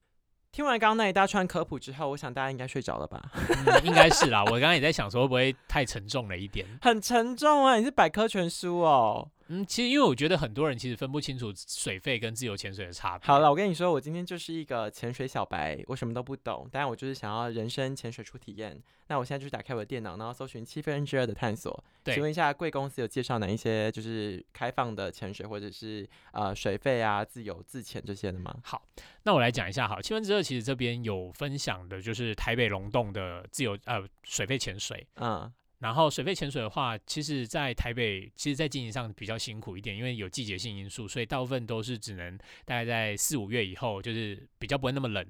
[0.52, 3.20] 听完刚刚那一大串科普之后，我想大家应该睡着了吧？
[3.84, 4.42] 应该是啦。
[4.44, 6.66] 我刚刚也在想说，会不会太沉重了一点？
[6.80, 7.76] 很沉重啊！
[7.76, 9.30] 你是百科全书哦。
[9.48, 13.26] 嗯，其实因为我觉得很多人其实分不清楚水费跟自由潜水的差别。
[13.26, 18.82] 好了，我跟你说，我今天就是一个潜水小白，我什么都不懂，但我就是想要人生潜水初体验。
[19.08, 21.84] 那我现在就是打开我的电脑，然后搜寻七分之二的探索。
[22.06, 28.52] 请问一下，贵公司有介绍哪一些就是开放的潜水或者是呃水费啊、自由自潜这些的吗？
[28.64, 28.82] 好，
[29.22, 29.86] 那我来讲一下。
[29.86, 35.06] 好，七分之二其实这边有分享的就是台北龙洞的自由呃水费潜水。
[35.16, 35.52] 嗯。
[35.78, 45.26] 然后水费潜水的话，其实，在台北，其实，在经营上比较辛苦一点，因为有季节性因素，所以大部分都是只能大概在四五月以后，就是比较不会那么冷。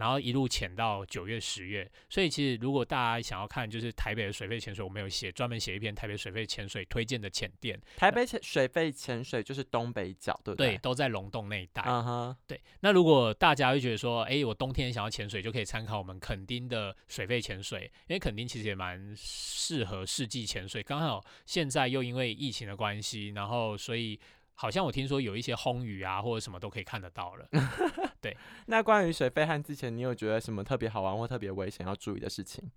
[0.00, 7.78] 然后一路潜到九月、十月，所以其实如果大家想要看，就是台北的水肺潜水，我们有写专门写一篇台北水肺潜水推荐的潜店。
[7.98, 10.70] 台北潜水肺潜水就是东北角，对不对？
[10.70, 11.82] 对，都在龙洞那一带。
[11.84, 12.36] 嗯哼。
[12.46, 24.18] 对，那如果大家会觉得说，哎，我冬天想要潜水，就可以参考我们垦丁的水肺潜水，因为垦丁其实也蛮适合世纪潜水，刚好现在又因为疫情的关系，然后所以。
[24.54, 27.48] 好像我听说有一些轰雨啊，或者什么都可以看得到了。
[28.20, 32.70] 对，那关于水肺和之前，你有觉得什么特别好玩或特别危险要注意的事情？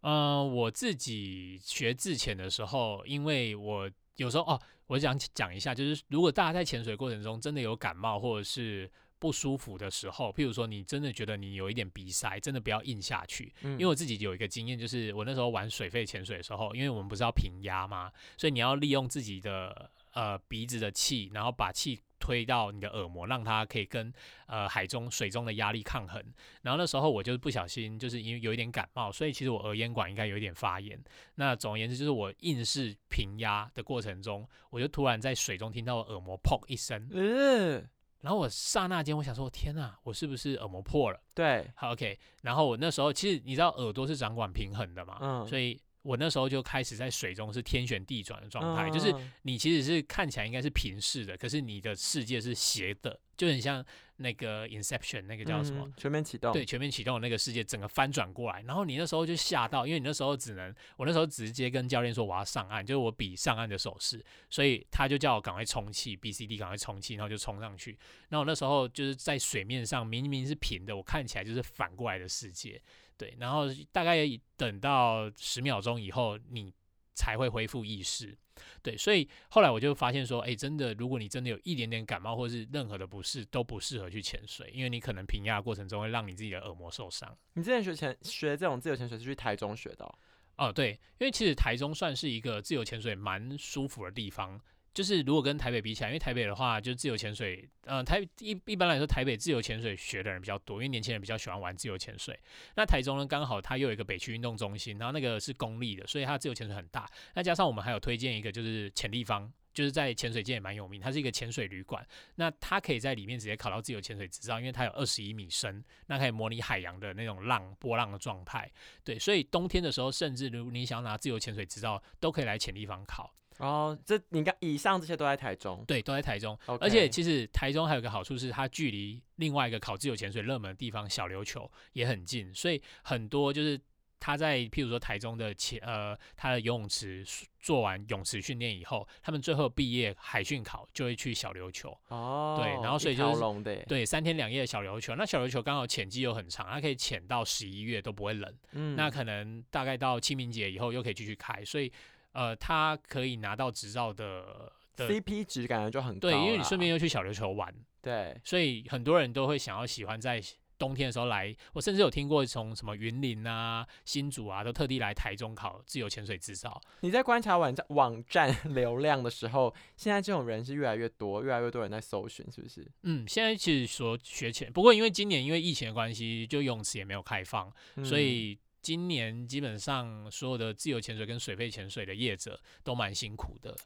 [0.00, 13.52] 嗯，我自己学自潜的时候，因为我有时候哦，我想讲一下，就是如果大家在潜水过程中真的有感冒或者是不舒服的时候，譬如说你真的觉得你有一点鼻塞，真的不要硬下去。
[13.62, 22.00] 因为我自己有一个经验，就是我那时候玩水肺潜水的时候，因为我们不是要平压嘛，所以你要利用自己的呃鼻子的气，然后把气。
[22.18, 24.12] 推到你的耳膜，让它可以跟
[24.46, 26.22] 呃海中水中的压力抗衡。
[26.62, 30.98] 然后那时候我就是不小心，就是因为有一点感冒，所以其实我耳咽管应该有一点发炎。
[31.36, 37.88] 那总而言之，就是我硬是平压的过程中，我就突然在水中听到耳膜砰一声，嗯，
[38.20, 41.20] 然后我刹那间我想说，天哪，我是不是耳膜破了？
[41.34, 42.18] 对，好 OK。
[42.42, 45.80] 然后我那时候其实你知道耳朵是掌管平衡的嘛，嗯，所以。
[46.02, 53.84] 我那时候就开始在水中是天旋地转的状态，就是你其实是看起来应该是平视的，可是你的世界是斜的，就很像
[54.16, 67.98] 那个 Inception 那个叫什么全面启动，对，全面启动的那个世界整个翻转过来，然后你那时候就吓到，因为你那时候只能，我那时候直接跟教练说我要上岸，就是我比上岸的手势，所以他就叫我赶快充气，B C D 赶快充气，然后就冲上去。
[68.28, 72.80] 那我那时候就是在水面上明明是平的，我看起来就是反过来的世界。
[73.18, 74.24] 对，然后大概
[74.56, 76.72] 等到十秒钟以后，你
[77.14, 78.38] 才会恢复意识。
[78.82, 87.36] 对，所以后来我就发现说，哎，真的，如果你真的有一点点感冒或是任何的不适，都不适合去潜水，因为你可能平压过程中会让你自己的耳膜受伤。
[87.54, 90.08] 你之前学潜学这种自由潜水是去台中学的？
[90.56, 94.60] 哦，对，因为其实台中算是一个自由潜水蛮舒服的地方。
[94.98, 102.36] 就是如果跟台北比起来，因为台北的话，就自由潜水，嗯，台一一般来说，台北自由潜水学的人比较多，因为年轻人比较喜欢玩自由潜水。
[102.74, 107.08] 那台中呢，刚好它又有一个北区运动中心，然后那个是公立的，所以它自由潜水很大。
[107.34, 112.04] 那加上我们还有推荐一个，就是潜立方，就是在潜水界也蛮有名，它是一个潜水旅馆。
[112.34, 118.68] 那它可以在里面直接考到自由潜水执照，因为它有二十一米深，那可以模拟海洋的那种浪波浪的状态。
[119.04, 123.32] 对，所以冬天的时候，甚至如你想拿自由潜水执照，都可以来潜立方考。
[123.58, 126.58] 哦，这你看，以上这些都在台中，对，都在台中。
[126.80, 133.80] 而且其实台中还有个好处是，它距离另外一个考自由潜水热门的地方小琉球也很近，所以很多就是
[134.20, 137.24] 他在譬如说台中的潜呃，他的游泳池
[137.58, 141.96] 做完泳池训练以后，他们最后毕业海训考就会去小琉球。
[142.08, 145.16] 哦，对，然后所以就是对三天两夜的小琉球。
[145.16, 148.54] 那小琉球刚好潜季又很长，它可以潜到十一月都不会冷。
[148.72, 151.92] 嗯，那可能大概到清明节以后又可以继续开，所以。
[152.32, 160.40] 呃，他可以拿到执照的的 CP 值感觉就很高，对，因为你顺便又去小琉球玩，对，所以很多人都会想要喜欢在
[160.78, 161.52] 冬天的时候来。
[161.72, 166.80] 我甚至有听过从什么云林啊、新竹啊，都特地来台中考自由潜水执照。
[167.00, 172.86] 你在观察网站网站 流量的时候，现在这种人是越来越多，越来越多人在搜寻，是不是？
[173.02, 177.72] 嗯，现在其实说学潜，不过因为今年因为疫情的关系，就泳池也没有开放，
[178.04, 178.56] 所以。
[178.80, 183.76] 今年基本上所有的自由潜水跟水肺潜水的业者都蛮辛苦的，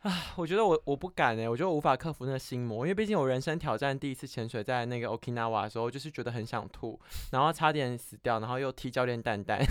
[0.00, 9.64] 啊， 我觉得我我不敢哎，我觉得我无法克服那个心魔，因为毕竟我人生挑战第一次潜水，在那个 Okinawa 的时候，就是觉得很想吐，然后差点死掉，然后又踢教练蛋蛋。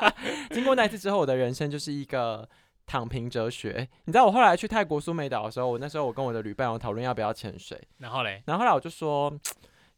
[0.50, 2.48] 经过那一次之后，我的人生就是一个
[2.86, 3.88] 躺平哲学。
[4.06, 9.38] 你知道我后来去泰国苏梅岛的时候，我那时候我跟我的旅伴有讨论要不要潜水，然后嘞，然后后来我就说。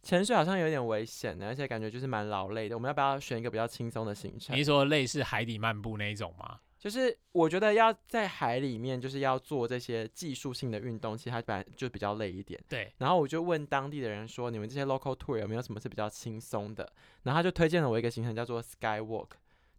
[0.03, 2.77] 潜水好像有点危险的，而且感觉就是蛮劳累的。
[2.77, 4.57] 我们要不要选一个比较轻松的行程？
[4.57, 6.59] 你说类似海底漫步那一种吗？
[6.79, 12.59] 就是我觉得要在海里面，就是要做这些技术性的运动，其实它本来就比较累一点。
[12.71, 12.91] 对。
[12.97, 16.91] 然后我就问当地的人说：“你们这些 local tour 有没有什么是比较轻松的？”
[17.25, 19.29] 然后他就推荐了我一个行程，叫做 Skywalk。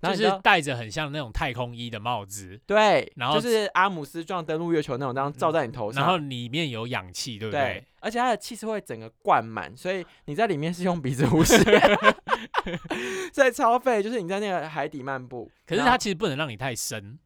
[0.02, 7.84] 就是戴着很像那种太空衣的帽子，对，然后就是阿姆斯壮登陆月球那种，那样罩在你头上，然后里面有氧气，对不对？
[8.00, 11.56] 而且它的气是会整个灌满，所以你在里面是用鼻子呼吸，
[13.32, 17.20] 在超费，就是你在那个海底漫步，可是它其实不能让你太深，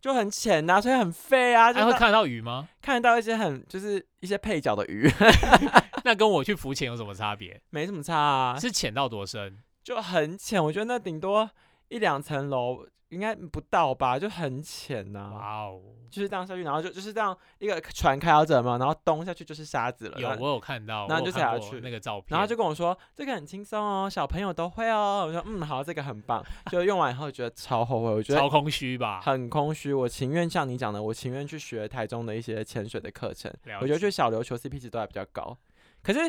[0.00, 1.72] 就很浅呐，所以很费啊。
[1.72, 2.68] 还会看得到鱼吗？
[2.80, 5.10] 看得到一些很就是一些配角的鱼，
[6.04, 7.60] 那跟我去浮潜有什么差别？
[7.70, 9.58] 没什么差啊，是浅到多深？
[9.82, 11.50] 就很浅，我觉得那顶多。
[11.88, 15.30] 一两层楼应该不到吧，就很浅呐。
[15.34, 20.18] 哇哦，就是这样下去，然后就就是这样一个船开到这嘛，然后咚下去就是沙子了。
[20.18, 25.24] 有，我有看到，然后就踩下去那个照片，然后就跟我说这个很轻松哦，小朋友都会哦。
[25.28, 26.44] 我说嗯好，这个很棒。
[26.72, 29.92] 就用完以后觉得超后悔，我觉得超空虚吧，很空虚。
[29.92, 33.52] 我情愿像你讲的，我情愿去学台中的一些潜水的课程。
[33.80, 35.56] 我觉得去小琉球 CP 值都还比较高，
[36.02, 36.20] 可是。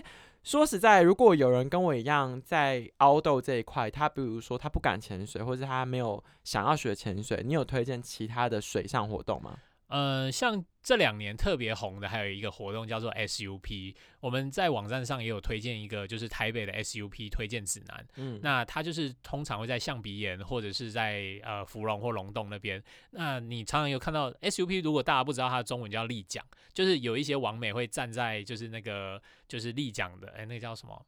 [0.46, 9.58] 说实在，如果有人跟我一样在凹豆这一块，他比如说他不敢潜水，或者他没有想要学潜水，你有推荐其他的水上活动吗？
[9.88, 18.08] 呃，像这两年特别红的，还有一个活动叫做 SUP，我们在网站上也有推荐一个，就是台北的 SUP 推荐指南。
[18.16, 22.84] 嗯，那它就是通常会在象鼻岩或者是在呃芙蓉或龙洞那边。
[23.12, 26.44] 那你常常有看到 SUP，如果大家不知道它的中文叫立桨，
[26.74, 31.06] 就是有一些网美会站在就是那个就是立桨的，哎，那个叫什么？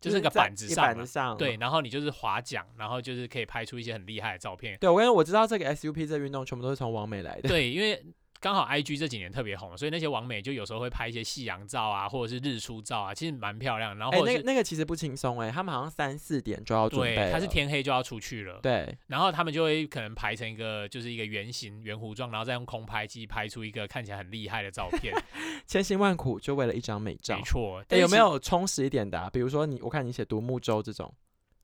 [0.00, 0.68] 就是个板子
[1.04, 4.78] 上，对，然后你就是划桨，然后就是可以拍出一些很厉害的照片。
[4.80, 7.48] 对，我跟你我知道这个 SUP 这运动全部都是从王美来的。
[7.48, 8.04] 对，因为。
[8.40, 13.96] 刚好 I G 这几年特别红，所以那些网美就有时候会拍一些夕阳照啊，或者是日出照啊，其实蛮漂亮。
[13.98, 18.60] 然后那个那个其实不轻松哎，他们好像三四点就要准备，他是天黑就要出去了。
[18.62, 25.12] 对，然后他们就会可能排成一个就是一个圆形圆弧状，然后再用空拍机拍出一个看起来很厉害的照片，
[25.66, 27.36] 千辛万苦就为了一张美照。
[27.36, 29.28] 没错，有没有充实一点的？
[29.30, 31.12] 比如说你，我看你写独木舟这种，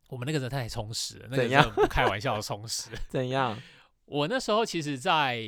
[0.08, 2.90] 我们那个人太充实了，那个不开玩笑的充实。
[3.08, 3.56] 怎样？
[4.06, 5.38] 我那时候其实，在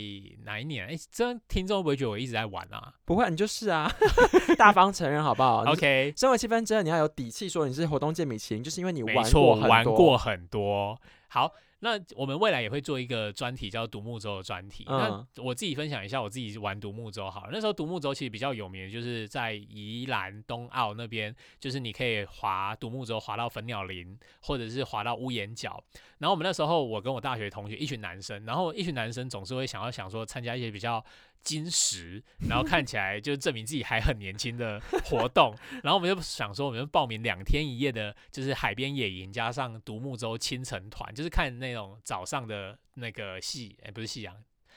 [0.44, 0.86] 哪一年？
[0.86, 2.92] 哎，真听众会不会觉得我一直在玩啊？
[3.04, 3.90] 不会，你就是啊，
[4.56, 10.98] 大方承认好不好？OK，身为七分之二，你要有底气说你是活动界米其林，就是因为你玩过玩过很多。
[11.28, 11.52] 好。
[11.86, 14.84] 那我们未来也会做一个专题，叫独木舟的专题。
[14.88, 17.50] 那我自己分享一下，我自己玩独木舟好了。
[17.52, 25.80] 那时候独木舟其实比较有名，就是在宜兰东澳那边，就是你可以划独木舟划到粉鸟林，或者是划到屋檐角。
[26.18, 31.04] 然后我们那时候，我跟我大学同学一群男生，然后一群男生总是会想要想说参加一些比较。
[31.46, 35.54] 金石，然后看起来就是证明自己还很年轻的活动，
[35.84, 44.34] 然后我们就想说，我们就报名两天一夜的，就是海边野营加上独木舟清晨团，就是看那种早上的那个夕，哎，不是夕阳，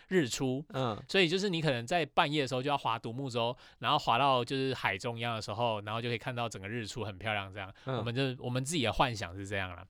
[0.09, 9.83] 日出，嗯，所以就是你可能在半夜的时候就要划独木舟，然后划到就是海中央的时候，然后就可以看到整个日出很漂亮，这样，我们就我们自己的幻想是这样了。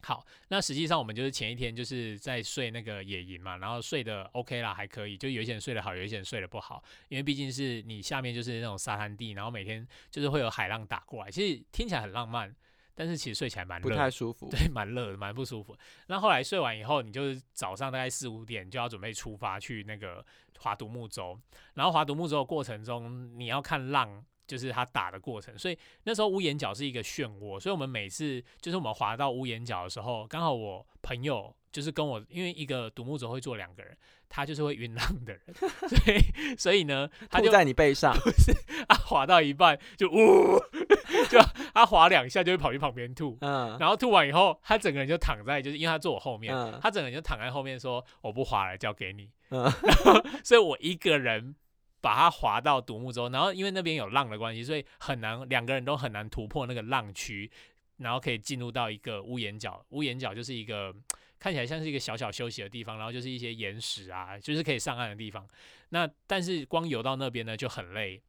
[0.00, 12.54] 好，那实际上我们就是前一天就是在睡那个野营嘛，然后睡得 OK 啦，还可以，就有一些人睡得好，有一些人睡得不好，因为毕竟是你下面就是那种沙滩地，然后每天就是会有海浪打过来，其实听起来很浪漫，
[12.94, 15.76] 但是其实睡起来蛮不太舒服，对，蛮热的，蛮不舒服。
[16.06, 20.24] 那后来睡完以后，你就是早上大概四五点就要准备出发去那个
[20.60, 21.38] 划独木舟，
[21.74, 24.24] 然后划独木舟的过程中，你要看浪。
[24.48, 33.94] 就是他打的过程，所以那时候屋檐角是一个漩涡，所以我们每次就是我们滑到屋檐角的时候，刚好我朋友就是跟我，因为一个独木舟会坐两个人，
[34.26, 35.42] 他就是会晕浪的人，
[35.86, 38.54] 所以所以呢，他就在你背上，不是
[38.88, 40.58] 他滑到一半就呜，
[41.28, 41.38] 就
[41.74, 51.54] 他滑两下就会跑去旁边吐，嗯，然后吐完以后，他整个人就躺在，就是因为他坐我后面，他整个人就躺在后面说我不滑了，交给你，嗯，然后所以我一个人。
[52.00, 57.50] 把它划到独木舟，然后因为那边有浪的关系，所以很难两个人都很难突破那个浪区，
[57.98, 59.84] 然后可以进入到一个屋檐角。
[59.90, 60.94] 屋檐角就是一个
[61.38, 65.46] 看起来像是一个小小休息的地方，然后就是一些岩石啊，就是可以上岸的地方。
[65.90, 68.20] 那但是光游到那边呢就很累。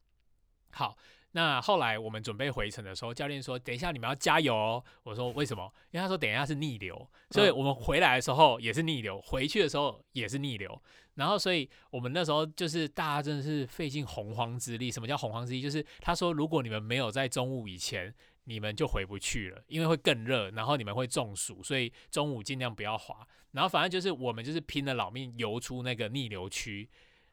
[0.71, 0.95] 好，
[1.32, 10.82] 那后来我们准备回程的时候，教练说：“等一下你们要加油哦。”我说：“为什么？”因为他说：“等一下是逆流，所以我们回来的时候也是逆流，回去的时候也是逆流。”
[11.15, 14.89] 然后，所以我们那时候就是大家真的是费尽洪荒之力。
[14.89, 15.62] 什么叫洪荒之力？
[15.62, 18.13] 就是他说，如果你们没有在中午以前，
[18.46, 23.28] 你们就回不去了，因为会更热，然后你们会中暑，所以中午尽量不要滑。
[23.52, 26.89] 然后反正就是我们就是拼了老命游出那个逆流区，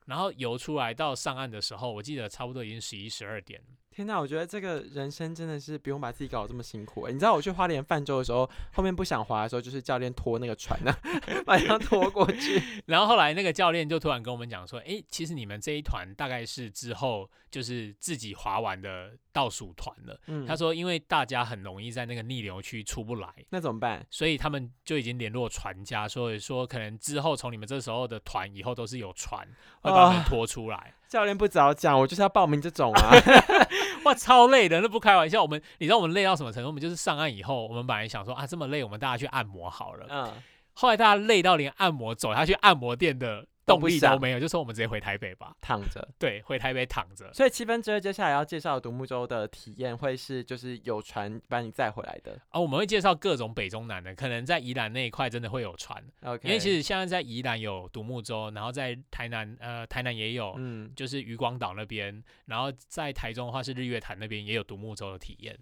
[0.07, 3.63] 然后游出来到上岸的时候，我记得差不多已经十一十二点。
[3.97, 7.09] 天呐，我觉得这个人生真的是不用把自己搞得这么辛苦。
[7.09, 10.95] 你知道我去花莲泛舟的时候，后面不想划的时候，就是教练拖那个船呢，
[11.47, 12.63] 把它拖过去。
[12.85, 24.07] 然后后来那个教练就突然跟我们讲说：“哎，其实你们这一团大概是之后就是自己划完的倒数团了。”他说：“因为大家很容易在那个逆流区出不来，那怎么办？
[24.11, 29.49] 所以他们就已经联络船家，所以说可能之后从你们这时候的团以后都是有船
[29.81, 33.11] 会把你们拖出来。”教练不早讲，我就是要报名这种啊！
[34.05, 35.43] 哇，超累的，那不开玩笑。
[35.43, 36.69] 我们，你知道我们累到什么程度？
[36.69, 40.07] 我们就是上岸以后，我们本来想说啊，这么累，我们大家去按摩好了。
[40.09, 40.33] 嗯。
[40.75, 43.47] 后来大家累到连按摩走下去按摩店的。
[43.67, 46.09] 动力都没有，就说我们直接回台北吧，躺着。
[46.19, 47.33] 对，回台北躺着。
[47.35, 52.39] 所以七分之二接下来要介绍独木舟的体验，会是就是有船把你载回来的。
[52.53, 56.03] 哦，我们会介绍各种北中南的，可能在宜兰那一块真的会有船。
[56.23, 65.59] OK，因为其实现在在宜兰有独木舟，然后在台南呃台南也有，嗯，就是渔光岛那边，然后在台中的话是日月潭那边也有独木舟的体验。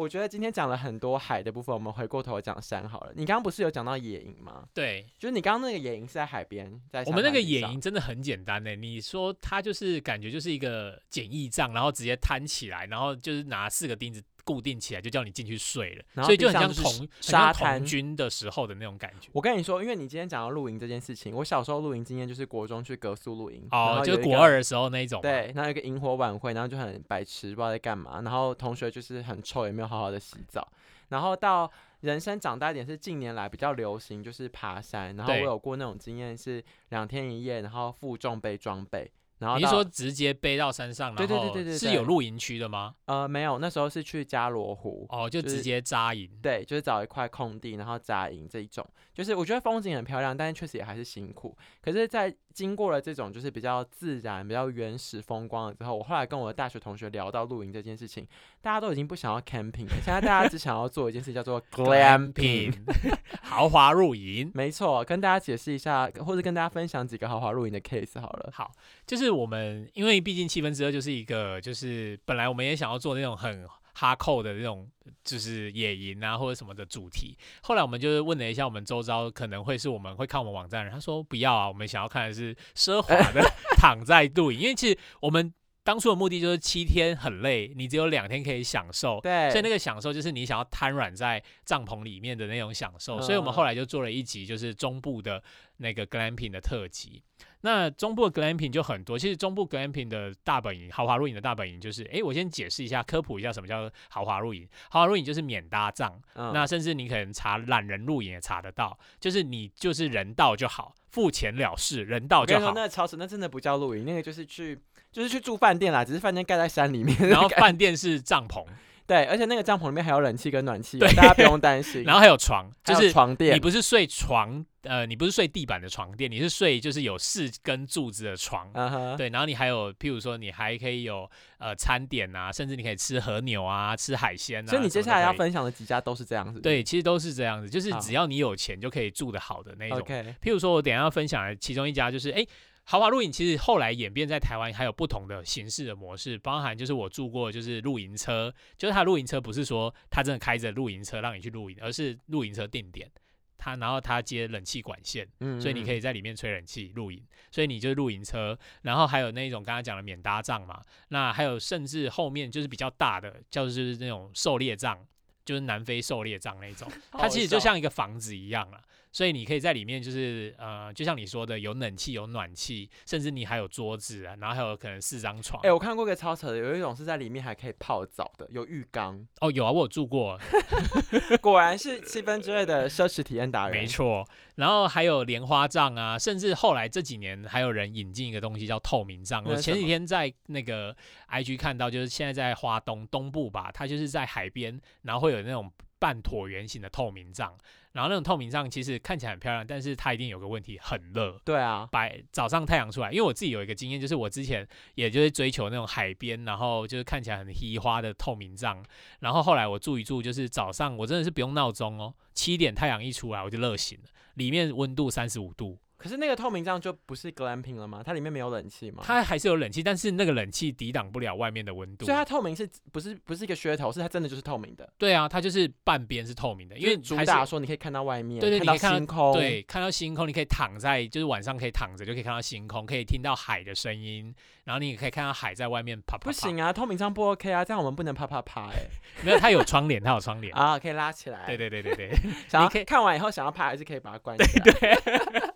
[0.00, 3.12] 我觉得今天讲了很多海的部分，我们回过头讲山好了。
[3.14, 4.66] 你刚刚不是有讲到野营吗？
[4.72, 8.74] 对，就是你刚刚那个野营是在海边，在我们那个野营真的很简单呢。
[8.74, 14.22] 你说它就是感觉就是一个简易帐，然后直接摊起来，然后就是拿四个钉子。
[14.50, 19.28] 固定起来，就叫你进去睡了，所以就很像同沙滩军的时候的那种感觉。
[19.32, 25.22] 我跟你说，因为你今天讲到露营这件事情，我小时候露营经验就是国中去格宿露营，哦，就是国二的时候那一种。
[25.22, 30.66] 对，然后一个萤火晚会，然后就很白痴，不知道在干嘛，然后同学就是很臭，也没有好好的洗澡。
[31.10, 35.14] 然后到人生长大一点，是近年来比较流行，就是爬山。
[35.14, 39.10] 然后我有过那种经验，是两天一夜，然后负重背装备。
[39.40, 42.94] 然后你说直接背到山上，对对对对对，是有露营区的吗？
[43.06, 46.30] 呃，没有，那时候是去加罗湖，哦，就直接扎营。
[46.42, 48.86] 对，就是找一块空地，然后扎营这一种。
[49.12, 51.56] 就是我觉得风景很漂亮，但是确实也还是辛苦。
[51.82, 58.26] 可是，在经过了这种就是比较自然、比较原始风光了之后，我后来跟我的大学同学聊到露营这件事情，
[58.60, 62.72] 大家都已经不想要 camping 了，现在大家只想要做一件事，叫做 glamping，
[63.42, 64.50] 豪华露营。
[64.54, 68.50] 没错，跟大家解释一下，或者跟大家分享几个豪华露营的 case 好了。
[68.52, 68.70] 好，
[69.06, 73.66] 就是我们因为毕竟七分之二就是一个，就是本来我们也想要做那种很。
[74.00, 74.88] 哈扣的这种
[75.22, 83.42] 就是野营啊或者什么的主题，后来我们就是问了一下我们周遭可能会是我们会看我们网站的人，他说不要啊，我们想要看的是奢华的
[83.76, 85.52] 躺在露营，因为其实我们
[85.90, 95.42] 当初的目的就是七天很累，你只有两天可以享受，对，所以那个享受就是你想要瘫软在帐篷里面的那种享受，所以我们后来就做了一集就是中部的
[95.78, 97.24] 那个 glamping 的特辑。
[97.62, 104.68] 那中部 glamping 就很多，其实中部 glamping 的大本营，豪华露营的大本营就是，哎，我先解释一下，科普一下什么叫豪华露营。
[104.90, 112.72] 豪华露营就是免搭帐，那甚至你可能查懒人露营也查得到，就是你就是人到就好，付钱了事，人到就好。
[112.72, 114.78] 那个超市那真的不叫露营，那个就是去
[115.12, 118.64] 就是去住饭店啦，只是饭店盖在山里面，然后饭店是帐篷。
[119.06, 122.04] 对，而且那个帐篷里面还有冷气跟暖气，大家不用担心。
[122.06, 123.56] 然后还有床，就是床垫。
[123.56, 128.70] 你不是睡床，呃，你不是睡地板的床垫，你是睡就是有四根柱子的床。
[129.16, 134.70] 对，然后你还有，譬如说你还可以有呃餐点啊，甚至你可以吃和牛啊，吃海鲜啊。
[134.70, 136.60] 所以你接下来要分享的几家都是这样子。
[136.60, 139.98] 对，其实都是这样子，就是只要你有钱就可以住的好的那种。
[140.40, 142.46] 譬如说我等下要分享的其中一家就是哎。
[142.84, 153.08] 豪华露营其实后来演变在台湾还有不同的形式的模式，包含就是我住过就是露营车，就是他露营车不是说他真的开着露营车让你去露营，而是露营车定点，
[153.56, 157.22] 他然后他接冷气管线，嗯，所以你可以在里面吹冷气露营，
[157.52, 165.06] 所以你就是露营车，然后还有那种刚刚讲的免搭帐嘛，那还有甚至后面就是比较大的就是那种狩猎帐，
[165.44, 168.80] 就是南非狩猎帐那种， 它其实就像一个房子一样了。
[169.12, 175.60] 所以你可以在里面，就是呃，就像你说的，有冷气、有暖气，甚至你还有桌子啊，然后还有可能四张床。
[175.64, 179.26] 哎，我看过个超扯的，有一种是在里面还可以泡澡的，有浴缸。
[179.40, 180.38] 哦，有啊，我有住过。
[181.42, 183.76] 果然是七分之二的奢侈体验达人。
[183.76, 184.24] 没错。
[184.54, 189.42] 然后还有莲花帐啊，甚至后来这几年还有人引进一个东西叫透明帐。
[189.44, 190.96] 我前几天在那个
[191.30, 197.56] IG 看到，就是现在在花东东部吧，它就是在海边，然后会有那种半椭圆形的透明帐。
[197.92, 201.36] 然后那种透明帐其实看起来很漂亮，但是它一定有个问题，很热。
[201.44, 204.64] 对啊，白早上太阳出来，因为我自己有一个经验，就是我之前
[204.94, 208.80] 也就是追求那种海边，然后就是看起来很稀花的透明帐，
[209.18, 214.04] 然后后来我住一住，就是早上我真的是不用闹钟哦，七点太阳一出来我就热醒了，
[214.34, 215.76] 里面温度三十五度。
[216.00, 218.02] 可是那个透明帐就不是 glamping 了吗？
[218.02, 219.02] 它里面没有冷气吗？
[219.04, 222.06] 它还是有冷气，但是那个冷气抵挡不了外面的温度。
[222.06, 223.92] 所以它透明是不是不是一个噱头？
[223.92, 224.90] 是它真的就是透明的？
[224.96, 234.34] 对啊，它就是半边是透明的，因为主打说你可以看到外面，对对，看到星空，对，看到星空，你可以躺在，就是晚上可以躺着就可以看到星空，可以听到海的声音，
[234.64, 236.24] 然后你也可以看到海在外面啪啪。
[236.24, 238.86] 不行啊，透明帐不 OK 啊，这样我们不能啪啪啪哎。
[239.22, 241.44] 没有，它有窗帘，它有窗帘啊，可以拉起来。
[241.44, 242.16] 对对对对对，
[242.48, 244.64] 想要看完以后想要拍还是可以把它关起来。
[244.64, 245.50] 对对。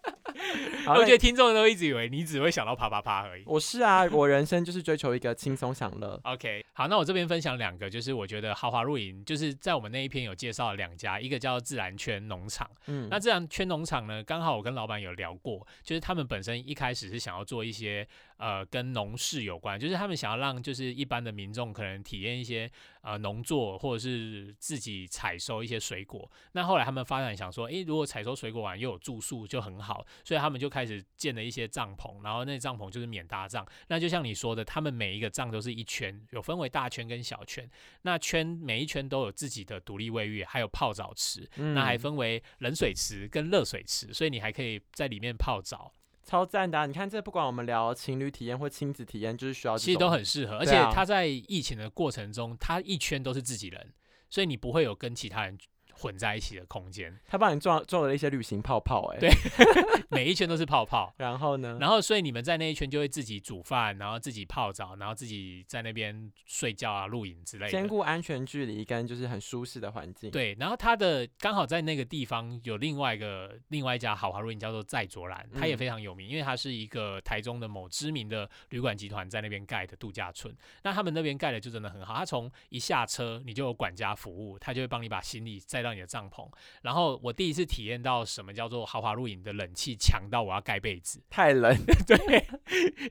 [0.87, 3.43] 我觉得听众都一直以为你只会想到啪啪啪而已。
[3.47, 6.21] 我是啊，我人生就是追求一个轻松享乐。
[6.25, 12.69] OK，好，那我这边分享两个，就是我觉得豪华露营，就是在我们那一篇有介绍了两家，一个叫自然圈农场。
[12.87, 18.07] 嗯，那自然圈农场呢，刚好我跟老板有聊过，就是他们本身一开始是想要做一些。
[18.37, 22.71] 呃，跟农事有关，就是他们想要让就是一般的民众可能体验一些
[23.03, 26.31] 呃农作，或者是自己采收一些水果。
[26.53, 33.67] 那后来他们发展想说，诶，如果采收水果完又有住宿就很好，所以他们就开始建了一些帐篷，然后那帐篷就是免搭帐。
[33.87, 37.71] 那就像你说的，他们每一个帐都是一圈，有分为大圈跟小圈。
[38.03, 41.49] 那圈每一圈都有自己的独立卫浴，还有泡澡池。
[41.57, 45.93] 那还分为冷水池跟热水池，所以你还可以在里面泡澡。
[46.25, 46.79] 超赞的！
[46.79, 50.57] 啊你看，这不管我们聊情侣体验或亲子体验，就是需要其实都很适合。
[50.57, 53.93] 而且他在疫情的过程中，他一圈都是自己人，
[54.31, 55.59] 所以你不会有跟其他人
[55.97, 57.19] 混在一起的空间。
[57.27, 59.31] 他帮你做做了一些旅行泡泡，哎，对，
[60.11, 61.13] 每一圈都是泡泡。
[61.19, 61.79] 然后呢？
[61.81, 70.31] 然后所以你们在那一圈就会自己煮饭，然后自己泡澡，然后自己在那边睡觉啊、露营之类的，兼顾安全距离跟就是很舒适的环境。
[70.31, 80.55] 对，然后他的刚好在那个地方有另外一个另外一家豪华露营叫做在卓兰，它也非常有名，因为它是一个台中的某知名的旅馆集团在那边盖的度假村。
[80.83, 86.49] 那他们那边盖的就真的很好，他从一下车你就有管家服务，他就会帮你把行李载到你的帐篷。
[86.83, 91.73] 然后我第一次体验到什么叫做豪华露营的冷气强到我要盖被子，太冷。
[92.07, 92.47] 对，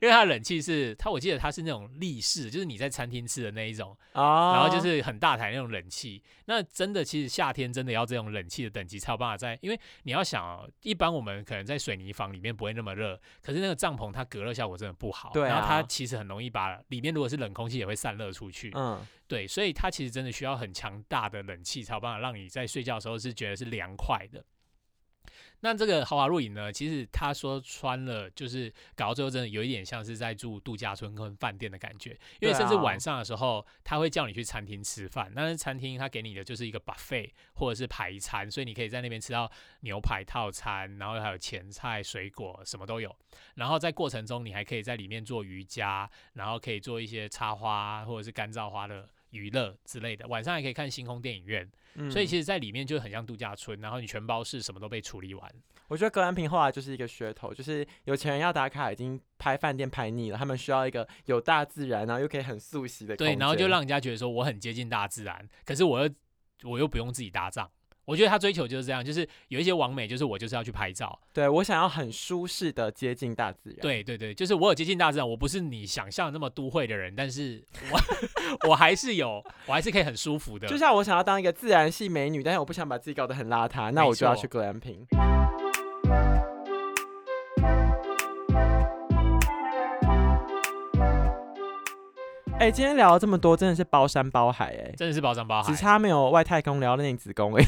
[0.02, 6.22] 为它冷气是它，我记得它是那种立式，就是你在餐厅吃的那一种然后就是很大台那种冷气。
[6.46, 19.00] 那真的其实夏天真的要这种冷气的等级才有办法在，因为你要想哦，一般我们可能在水泥房里面不会那么热，可是那个帐篷它隔热效果真的不好，对，然后它其实很容易把里面如果是冷空气也会散热出去，嗯。
[19.26, 24.44] 对，所以它其实真的需要很强大的冷气，才有办法让你在睡觉的时候是觉得是凉快的。
[25.60, 39.50] 那这个豪华露营呢，其实他说穿了，就是搞到最后真的有一点像是在住度假村跟饭店的感觉，因为甚至晚上的时候他会叫你去餐厅吃饭，但是餐厅他给你的就是一个 buffet 或者是排餐，所以你可以在那边吃到
[39.80, 43.16] 牛排套餐，然后还有前菜、水果什么都有，
[43.54, 49.08] 然后在过程中你还可以在里面做瑜伽，然后可以做一些插花或者是干燥花的。
[49.34, 51.68] 娱乐之类的，晚上还可以看星空电影院，
[52.10, 55.52] 所以其实，在里面就很像度假村，然后你全包式什么都被处理完。
[55.88, 63.16] 我觉得格兰平后来就是一个噱头，就是有钱人要打卡，已经拍饭店拍腻了，他们需要一个有大自然，然后又可以很素席的。
[63.16, 66.14] 对，然后就让人家觉得说我很接近大自然，可是我又
[66.62, 67.70] 我又不用自己搭帐。
[68.04, 71.18] 我觉得他追求就是这样，就是有一些完美，就是我就是要去拍照。
[71.32, 73.78] 对我想要很舒适的接近大自然。
[73.80, 80.68] 对对对，就是我有接近大自然，我不是你想象那么都会的人，但是我 我还是有，我还是可以很舒服的。
[80.68, 85.06] 就像我想要当一个自然系美女，但是我不想把自己搞得很邋遢，那我就要去 glamping。
[92.64, 97.64] 哎，今天聊了这么多，真的是包山包海哎，真的是包山包海，只差没有外太空聊内子宫哎。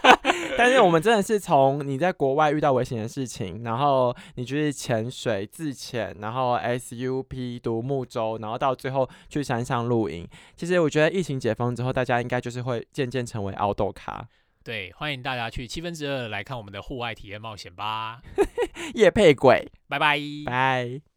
[0.56, 10.26] 但是我们真的是从你在国外遇到危险的事情，然后你就是潜水自潜，然后 SUP 独木舟，然后到最后去山上露营。
[10.56, 14.26] 其实我觉得疫情解封之后，大家应该就是会渐渐成为奥豆卡。
[14.64, 18.22] 对，欢迎大家去七分之二来看我们的户外体验冒险吧。
[18.96, 21.09] 夜配鬼，拜拜拜。